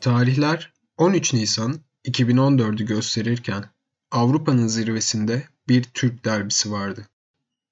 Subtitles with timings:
[0.00, 3.64] Tarihler 13 Nisan 2014'ü gösterirken
[4.10, 7.06] Avrupa'nın zirvesinde bir Türk derbisi vardı.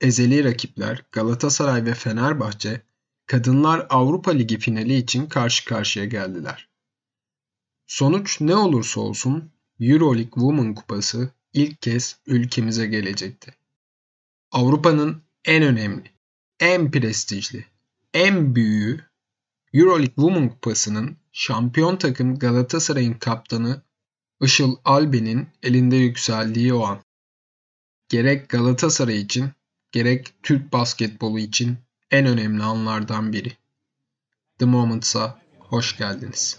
[0.00, 2.80] Ezeli rakipler Galatasaray ve Fenerbahçe
[3.26, 6.68] Kadınlar Avrupa Ligi finali için karşı karşıya geldiler.
[7.86, 13.54] Sonuç ne olursa olsun Euroleague Women Kupası ilk kez ülkemize gelecekti.
[14.50, 16.12] Avrupa'nın en önemli,
[16.60, 17.66] en prestijli,
[18.14, 19.08] en büyüğü
[19.72, 23.82] Euroleague Women Kupası'nın şampiyon takım Galatasaray'ın kaptanı
[24.42, 27.00] Işıl Alben'in elinde yükseldiği o an.
[28.08, 29.50] Gerek Galatasaray için,
[29.92, 31.78] gerek Türk basketbolu için
[32.10, 33.56] en önemli anlardan biri.
[34.58, 36.58] The Moments'a hoş geldiniz.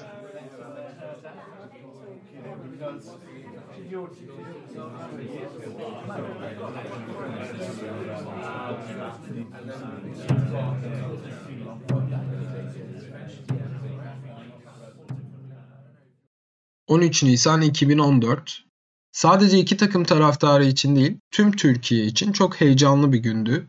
[16.87, 18.63] 13 Nisan 2014
[19.11, 23.67] Sadece iki takım taraftarı için değil, tüm Türkiye için çok heyecanlı bir gündü.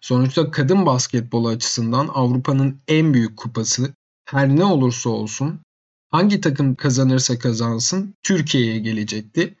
[0.00, 3.94] Sonuçta kadın basketbolu açısından Avrupa'nın en büyük kupası
[4.24, 5.60] her ne olursa olsun
[6.10, 9.56] hangi takım kazanırsa kazansın Türkiye'ye gelecekti.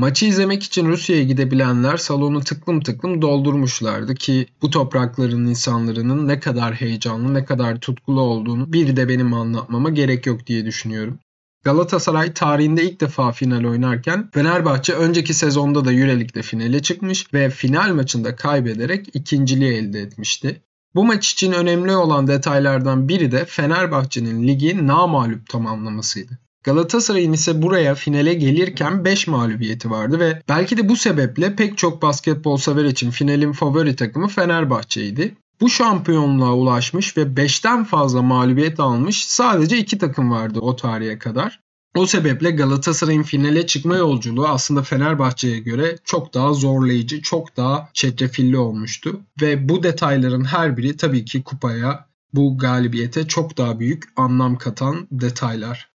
[0.00, 6.74] Maçı izlemek için Rusya'ya gidebilenler salonu tıklım tıklım doldurmuşlardı ki bu toprakların insanların ne kadar
[6.74, 11.18] heyecanlı, ne kadar tutkulu olduğunu bir de benim anlatmama gerek yok diye düşünüyorum.
[11.64, 17.94] Galatasaray tarihinde ilk defa final oynarken Fenerbahçe önceki sezonda da Euroleague'de finale çıkmış ve final
[17.94, 20.62] maçında kaybederek ikinciliği elde etmişti.
[20.94, 26.38] Bu maç için önemli olan detaylardan biri de Fenerbahçe'nin ligi namalup tamamlamasıydı.
[26.64, 32.02] Galatasaray'ın ise buraya finale gelirken 5 mağlubiyeti vardı ve belki de bu sebeple pek çok
[32.02, 35.36] basketbol sever için finalin favori takımı Fenerbahçe'ydi.
[35.60, 41.60] Bu şampiyonluğa ulaşmış ve 5'ten fazla mağlubiyet almış sadece 2 takım vardı o tarihe kadar.
[41.96, 48.58] O sebeple Galatasaray'ın finale çıkma yolculuğu aslında Fenerbahçe'ye göre çok daha zorlayıcı, çok daha çetrefilli
[48.58, 49.20] olmuştu.
[49.40, 55.08] Ve bu detayların her biri tabii ki kupaya, bu galibiyete çok daha büyük anlam katan
[55.10, 55.90] detaylar.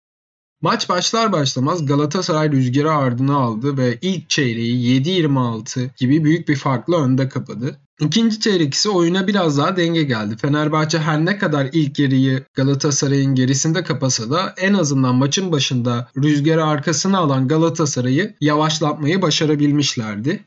[0.66, 7.04] Maç başlar başlamaz Galatasaray rüzgarı ardına aldı ve ilk çeyreği 7-26 gibi büyük bir farkla
[7.04, 7.78] önde kapadı.
[8.00, 10.38] İkinci çeyrek ise oyuna biraz daha denge geldi.
[10.38, 16.66] Fenerbahçe her ne kadar ilk yarıyı Galatasaray'ın gerisinde kapasa da en azından maçın başında rüzgarı
[16.66, 20.46] arkasına alan Galatasaray'ı yavaşlatmayı başarabilmişlerdi.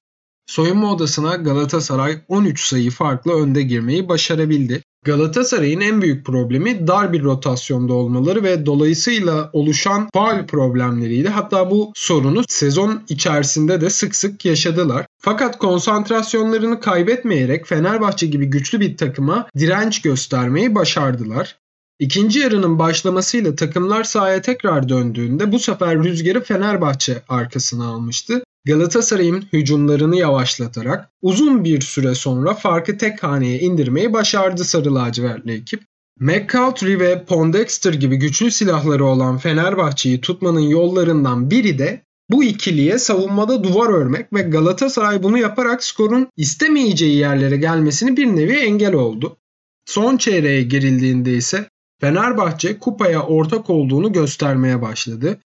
[0.48, 4.82] Soyunma odasına Galatasaray 13 sayı farklı önde girmeyi başarabildi.
[5.04, 11.28] Galatasaray'ın en büyük problemi dar bir rotasyonda olmaları ve dolayısıyla oluşan faal problemleriydi.
[11.28, 15.06] Hatta bu sorunu sezon içerisinde de sık sık yaşadılar.
[15.18, 21.56] Fakat konsantrasyonlarını kaybetmeyerek Fenerbahçe gibi güçlü bir takıma direnç göstermeyi başardılar.
[21.98, 28.42] İkinci yarının başlamasıyla takımlar sahaya tekrar döndüğünde bu sefer rüzgarı Fenerbahçe arkasına almıştı.
[28.66, 35.82] Galatasaray'ın hücumlarını yavaşlatarak uzun bir süre sonra farkı tek haneye indirmeyi başardı Sarı Lacivertli ekip.
[36.20, 43.64] McCautry ve Pondexter gibi güçlü silahları olan Fenerbahçe'yi tutmanın yollarından biri de bu ikiliye savunmada
[43.64, 49.36] duvar örmek ve Galatasaray bunu yaparak skorun istemeyeceği yerlere gelmesini bir nevi engel oldu.
[49.84, 51.68] Son çeyreğe girildiğinde ise
[52.00, 55.38] Fenerbahçe kupaya ortak olduğunu göstermeye başladı.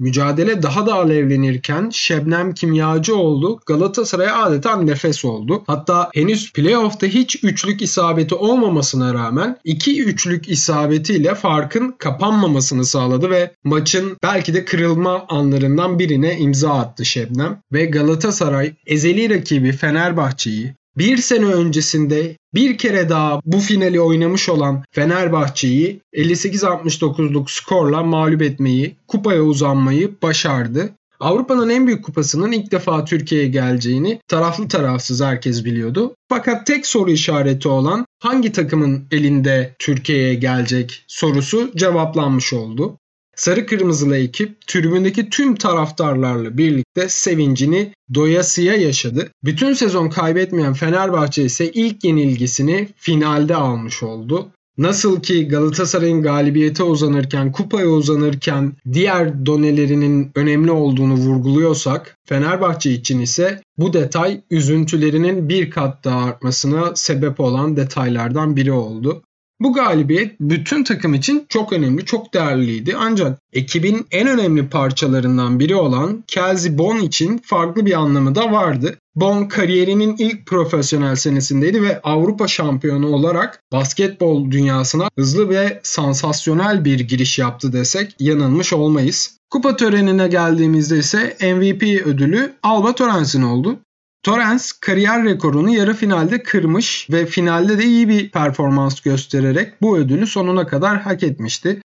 [0.00, 5.64] Mücadele daha da alevlenirken Şebnem Kimyacıoğlu Galatasaray'a adeta nefes oldu.
[5.66, 13.54] Hatta henüz playoff'ta hiç üçlük isabeti olmamasına rağmen iki üçlük isabetiyle farkın kapanmamasını sağladı ve
[13.64, 17.62] maçın belki de kırılma anlarından birine imza attı Şebnem.
[17.72, 24.84] Ve Galatasaray ezeli rakibi Fenerbahçe'yi bir sene öncesinde bir kere daha bu finali oynamış olan
[24.90, 30.90] Fenerbahçe'yi 58-69'luk skorla mağlup etmeyi, kupaya uzanmayı başardı.
[31.20, 36.14] Avrupa'nın en büyük kupasının ilk defa Türkiye'ye geleceğini taraflı tarafsız herkes biliyordu.
[36.28, 42.98] Fakat tek soru işareti olan hangi takımın elinde Türkiye'ye gelecek sorusu cevaplanmış oldu.
[43.40, 49.30] Sarı kırmızılı ekip tribündeki tüm taraftarlarla birlikte sevincini doyasıya yaşadı.
[49.44, 54.48] Bütün sezon kaybetmeyen Fenerbahçe ise ilk yenilgisini finalde almış oldu.
[54.78, 63.60] Nasıl ki Galatasaray'ın galibiyete uzanırken, kupaya uzanırken diğer donelerinin önemli olduğunu vurguluyorsak, Fenerbahçe için ise
[63.78, 69.22] bu detay üzüntülerinin bir kat daha artmasına sebep olan detaylardan biri oldu.
[69.60, 72.96] Bu galibiyet bütün takım için çok önemli, çok değerliydi.
[72.98, 78.98] Ancak ekibin en önemli parçalarından biri olan Kelsey Bon için farklı bir anlamı da vardı.
[79.14, 87.00] Bon kariyerinin ilk profesyonel senesindeydi ve Avrupa şampiyonu olarak basketbol dünyasına hızlı ve sansasyonel bir
[87.00, 89.36] giriş yaptı desek yanılmış olmayız.
[89.50, 93.78] Kupa törenine geldiğimizde ise MVP ödülü Alba Torrens'in oldu.
[94.22, 100.26] Torrens kariyer rekorunu yarı finalde kırmış ve finalde de iyi bir performans göstererek bu ödülü
[100.26, 101.80] sonuna kadar hak etmişti.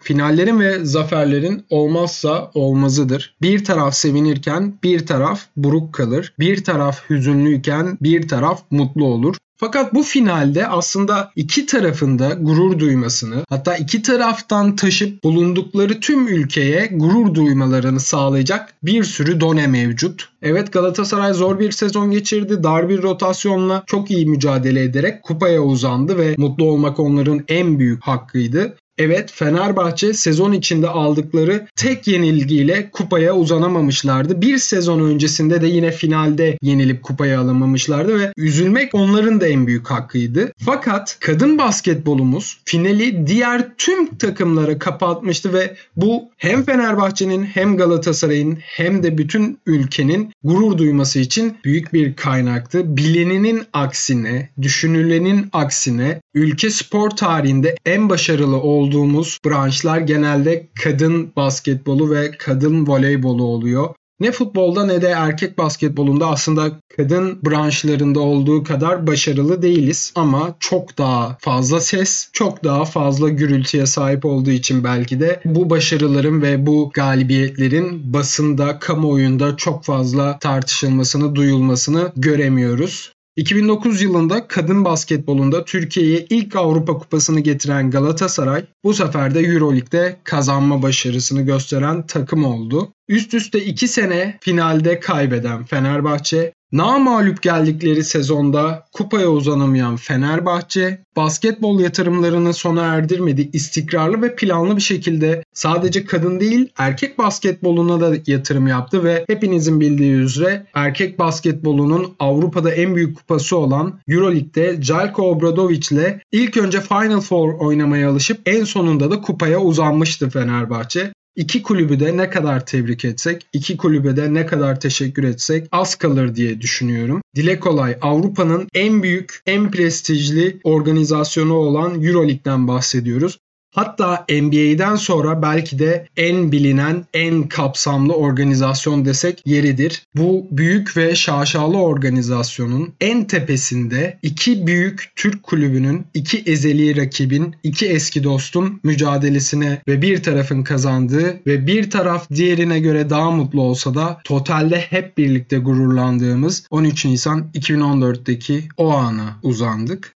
[0.00, 3.36] Finallerin ve zaferlerin olmazsa olmazıdır.
[3.42, 6.34] Bir taraf sevinirken bir taraf buruk kalır.
[6.38, 9.36] Bir taraf hüzünlüyken bir taraf mutlu olur.
[9.56, 16.90] Fakat bu finalde aslında iki tarafında gurur duymasını hatta iki taraftan taşıp bulundukları tüm ülkeye
[16.92, 20.28] gurur duymalarını sağlayacak bir sürü done mevcut.
[20.42, 22.62] Evet Galatasaray zor bir sezon geçirdi.
[22.62, 28.02] Dar bir rotasyonla çok iyi mücadele ederek kupaya uzandı ve mutlu olmak onların en büyük
[28.02, 28.76] hakkıydı.
[28.98, 34.40] Evet Fenerbahçe sezon içinde aldıkları tek yenilgiyle kupaya uzanamamışlardı.
[34.40, 39.90] Bir sezon öncesinde de yine finalde yenilip kupaya alamamışlardı ve üzülmek onların da en büyük
[39.90, 40.52] hakkıydı.
[40.58, 49.02] Fakat kadın basketbolumuz finali diğer tüm takımlara kapatmıştı ve bu hem Fenerbahçe'nin hem Galatasaray'ın hem
[49.02, 52.96] de bütün ülkenin gurur duyması için büyük bir kaynaktı.
[52.96, 62.10] Bilininin aksine, düşünülenin aksine ülke spor tarihinde en başarılı olduğu olduğumuz branşlar genelde kadın basketbolu
[62.10, 63.94] ve kadın voleybolu oluyor.
[64.20, 70.98] Ne futbolda ne de erkek basketbolunda aslında kadın branşlarında olduğu kadar başarılı değiliz ama çok
[70.98, 76.66] daha fazla ses, çok daha fazla gürültüye sahip olduğu için belki de bu başarıların ve
[76.66, 83.13] bu galibiyetlerin basında, kamuoyunda çok fazla tartışılmasını, duyulmasını göremiyoruz.
[83.36, 90.82] 2009 yılında kadın basketbolunda Türkiye'ye ilk Avrupa Kupası'nı getiren Galatasaray bu sefer de Euroleague'de kazanma
[90.82, 92.92] başarısını gösteren takım oldu.
[93.08, 102.54] Üst üste 2 sene finalde kaybeden Fenerbahçe Namalup geldikleri sezonda kupaya uzanamayan Fenerbahçe basketbol yatırımlarını
[102.54, 103.50] sona erdirmedi.
[103.52, 109.80] İstikrarlı ve planlı bir şekilde sadece kadın değil erkek basketboluna da yatırım yaptı ve hepinizin
[109.80, 116.80] bildiği üzere erkek basketbolunun Avrupa'da en büyük kupası olan Euroleague'de Jelko Obradovic ile ilk önce
[116.80, 121.12] Final Four oynamaya alışıp en sonunda da kupaya uzanmıştı Fenerbahçe.
[121.36, 125.94] İki kulübü de ne kadar tebrik etsek, iki kulübe de ne kadar teşekkür etsek az
[125.94, 127.22] kalır diye düşünüyorum.
[127.34, 133.38] Dile kolay Avrupa'nın en büyük, en prestijli organizasyonu olan Euroleague'den bahsediyoruz.
[133.74, 140.02] Hatta NBA'den sonra belki de en bilinen, en kapsamlı organizasyon desek yeridir.
[140.16, 147.86] Bu büyük ve şaşalı organizasyonun en tepesinde iki büyük Türk kulübünün, iki ezeli rakibin, iki
[147.86, 153.94] eski dostun mücadelesine ve bir tarafın kazandığı ve bir taraf diğerine göre daha mutlu olsa
[153.94, 160.14] da totalde hep birlikte gururlandığımız 13 Nisan 2014'teki o ana uzandık.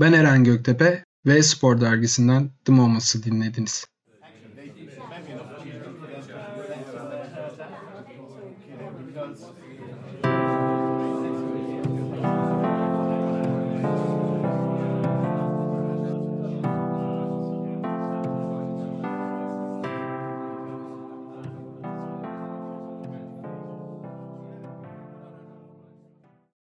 [0.00, 3.89] Ben Eren Göktepe ve Spor Dergisi'nden The Moments'ı dinlediniz.